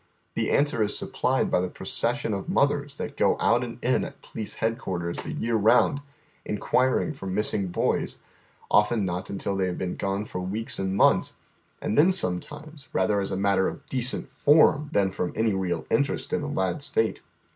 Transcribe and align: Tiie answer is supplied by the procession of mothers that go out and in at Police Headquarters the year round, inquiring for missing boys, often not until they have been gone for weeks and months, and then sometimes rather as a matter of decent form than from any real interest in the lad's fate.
Tiie 0.35 0.51
answer 0.51 0.81
is 0.81 0.97
supplied 0.97 1.51
by 1.51 1.61
the 1.61 1.69
procession 1.69 2.33
of 2.33 2.49
mothers 2.49 2.95
that 2.95 3.15
go 3.15 3.37
out 3.39 3.63
and 3.63 3.77
in 3.83 4.03
at 4.03 4.19
Police 4.23 4.55
Headquarters 4.55 5.19
the 5.19 5.31
year 5.33 5.55
round, 5.55 6.01
inquiring 6.43 7.13
for 7.13 7.27
missing 7.27 7.67
boys, 7.67 8.23
often 8.71 9.05
not 9.05 9.29
until 9.29 9.55
they 9.55 9.67
have 9.67 9.77
been 9.77 9.95
gone 9.97 10.25
for 10.25 10.41
weeks 10.41 10.79
and 10.79 10.95
months, 10.95 11.35
and 11.83 11.95
then 11.99 12.11
sometimes 12.11 12.87
rather 12.93 13.21
as 13.21 13.29
a 13.29 13.37
matter 13.37 13.67
of 13.67 13.85
decent 13.89 14.31
form 14.31 14.89
than 14.91 15.11
from 15.11 15.33
any 15.35 15.53
real 15.53 15.85
interest 15.91 16.33
in 16.33 16.41
the 16.41 16.47
lad's 16.47 16.87
fate. 16.87 17.21